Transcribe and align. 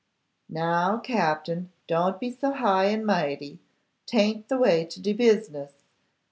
'Now, 0.49 0.97
Captin, 0.97 1.71
don't 1.85 2.19
be 2.19 2.31
so 2.31 2.53
high 2.53 2.85
and 2.85 3.05
mighty! 3.05 3.59
'Tayn't 4.07 4.47
the 4.47 4.57
way 4.57 4.83
to 4.83 4.99
do 4.99 5.13
business. 5.13 5.73